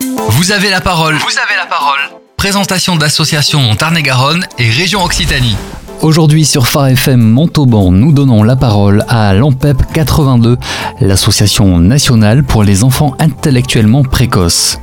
[0.00, 1.16] Vous avez la parole.
[1.16, 1.98] Vous avez la parole.
[2.36, 5.56] Présentation d'associations en Tarn-et-Garonne et région Occitanie.
[6.00, 10.56] Aujourd'hui sur Phare FM Montauban, nous donnons la parole à l'AMPEP 82,
[11.02, 14.78] l'association nationale pour les enfants intellectuellement précoces.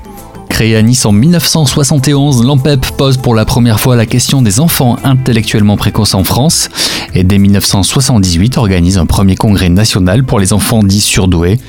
[0.50, 4.98] Créée à Nice en 1971, l'AMPEP pose pour la première fois la question des enfants
[5.04, 6.70] intellectuellement précoces en France
[7.16, 11.60] et dès 1978 organise un premier congrès national pour les enfants dits surdoués.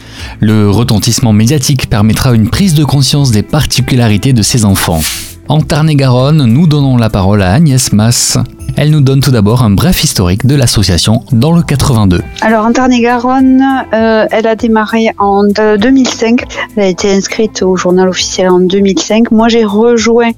[0.41, 5.01] Le retentissement médiatique permettra une prise de conscience des particularités de ces enfants.
[5.49, 8.37] En Tarn-et-Garonne, nous donnons la parole à Agnès Mass.
[8.77, 12.23] Elle nous donne tout d'abord un bref historique de l'association dans le 82.
[12.43, 13.61] Alors en Tarn-et-Garonne,
[13.93, 16.45] euh, elle a démarré en 2005.
[16.77, 19.33] Elle a été inscrite au journal officiel en 2005.
[19.33, 20.31] Moi j'ai rejoint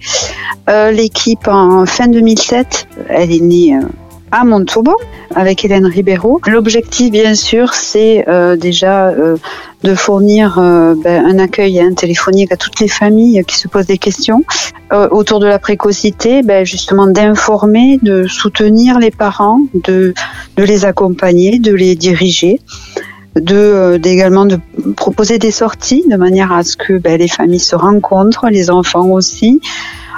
[0.70, 2.86] euh, l'équipe en fin 2007.
[3.10, 3.80] Elle est née euh,
[4.32, 4.94] à Montauban
[5.34, 6.40] avec Hélène Ribeiro.
[6.46, 9.36] L'objectif, bien sûr, c'est euh, déjà euh,
[9.82, 13.86] de fournir euh, ben, un accueil hein, téléphonique à toutes les familles qui se posent
[13.86, 14.44] des questions
[15.12, 20.14] autour de la précocité, ben, justement d'informer, de soutenir les parents, de,
[20.56, 22.58] de les accompagner, de les diriger
[23.36, 24.58] de également de
[24.96, 29.06] proposer des sorties de manière à ce que ben, les familles se rencontrent, les enfants
[29.10, 29.60] aussi,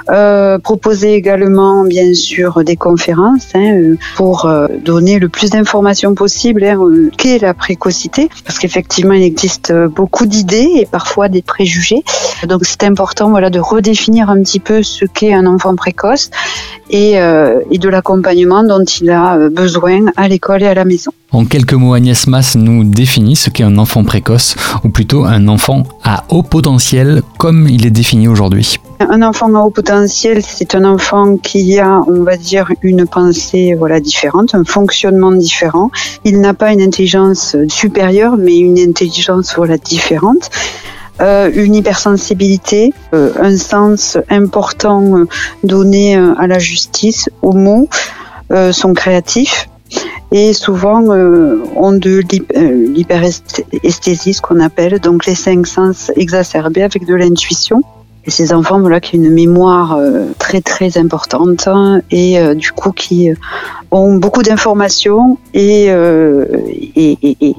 [0.09, 6.13] euh, proposer également, bien sûr, des conférences hein, euh, pour euh, donner le plus d'informations
[6.13, 6.79] possible hein,
[7.17, 12.03] qu'est la précocité, parce qu'effectivement, il existe beaucoup d'idées et parfois des préjugés.
[12.47, 16.29] Donc, c'est important, voilà, de redéfinir un petit peu ce qu'est un enfant précoce
[16.89, 21.11] et, et de l'accompagnement dont il a besoin à l'école et à la maison.
[21.31, 25.47] En quelques mots, Agnès Mass nous définit ce qu'est un enfant précoce, ou plutôt un
[25.47, 28.77] enfant à haut potentiel, comme il est défini aujourd'hui.
[29.09, 33.75] Un enfant à haut potentiel, c'est un enfant qui a, on va dire, une pensée
[33.77, 35.91] voilà différente, un fonctionnement différent.
[36.23, 40.49] Il n'a pas une intelligence supérieure, mais une intelligence voilà différente.
[41.21, 45.25] Euh, une hypersensibilité, euh, un sens important euh,
[45.63, 47.87] donné à la justice, aux mots,
[48.71, 49.67] sont créatifs
[50.31, 52.21] et souvent ont de
[52.53, 57.81] l'hyperesthésie, ce qu'on appelle, donc les cinq sens exacerbés avec de l'intuition.
[58.27, 61.67] Ces enfants voilà, qui ont une mémoire euh, très très importante
[62.09, 63.35] et euh, du coup qui euh,
[63.91, 65.89] ont beaucoup d'informations et,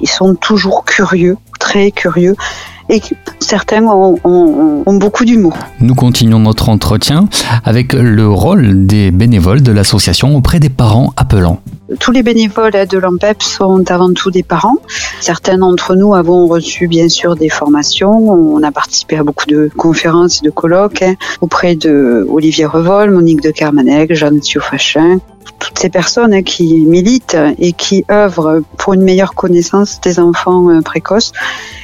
[0.04, 2.34] sont toujours curieux, très curieux
[2.88, 3.00] et
[3.40, 5.54] certains ont beaucoup d'humour.
[5.80, 7.28] Nous continuons notre entretien
[7.64, 11.60] avec le rôle des bénévoles de l'association auprès des parents appelants.
[12.00, 14.78] Tous les bénévoles de l'AMPEP sont avant tout des parents.
[15.20, 18.10] Certains d'entre nous avons reçu bien sûr des formations.
[18.10, 23.10] On a participé à beaucoup de conférences et de colloques hein, auprès de Olivier Revol,
[23.10, 25.18] Monique de Carmanec, Jeanne Thiofachin,
[25.58, 30.70] toutes ces personnes hein, qui militent et qui œuvrent pour une meilleure connaissance des enfants
[30.70, 31.32] euh, précoces.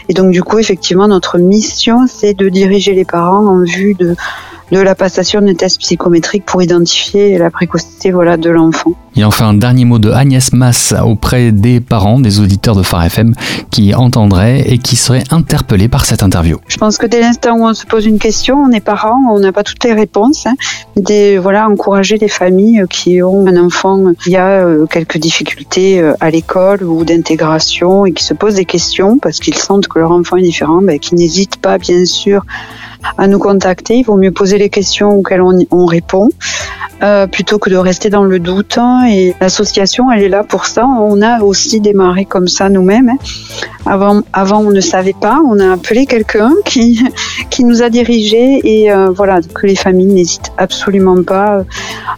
[0.09, 4.16] Et donc du coup, effectivement, notre mission, c'est de diriger les parents en vue de
[4.70, 8.94] de la passation d'un test psychométrique pour identifier la précocité voilà, de l'enfant.
[9.16, 13.04] Et enfin, un dernier mot de Agnès Mass auprès des parents, des auditeurs de Phare
[13.04, 13.34] FM
[13.70, 16.59] qui entendraient et qui seraient interpellés par cette interview.
[16.69, 19.41] Je pense que dès l'instant où on se pose une question, on est parent, on
[19.41, 20.47] n'a pas toutes les réponses.
[20.47, 20.54] Hein.
[20.97, 26.14] Des, voilà, encourager les familles qui ont un enfant qui a euh, quelques difficultés euh,
[26.20, 30.12] à l'école ou d'intégration et qui se posent des questions parce qu'ils sentent que leur
[30.12, 32.44] enfant est différent, ben, qui n'hésitent pas bien sûr
[33.19, 33.97] à nous contacter.
[33.97, 36.28] Il vaut mieux poser les questions auxquelles on, on répond.
[37.03, 38.78] Euh, plutôt que de rester dans le doute.
[39.09, 40.87] Et l'association, elle est là pour ça.
[40.87, 43.09] On a aussi démarré comme ça nous-mêmes.
[43.09, 43.16] Hein.
[43.87, 45.41] Avant, avant, on ne savait pas.
[45.47, 47.03] On a appelé quelqu'un qui,
[47.49, 51.65] qui nous a dirigés et euh, voilà que les familles n'hésitent absolument pas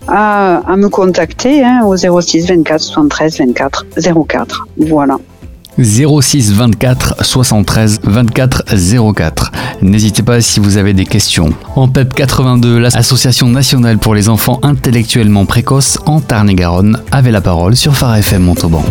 [0.08, 3.86] à, à me contacter hein, au 06 24 73 24
[4.26, 4.66] 04.
[4.78, 5.18] Voilà.
[5.78, 8.64] 06 24 73 24
[9.14, 9.52] 04.
[9.82, 11.50] N'hésitez pas si vous avez des questions.
[11.76, 17.76] En PEP 82, l'Association nationale pour les enfants intellectuellement précoces en Tarn-et-Garonne avait la parole
[17.76, 18.84] sur Phare FM Montauban.